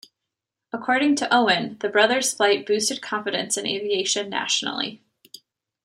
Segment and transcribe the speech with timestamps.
[0.73, 5.03] According to Owen, the brothers' flight boosted confidence in aviation nationally.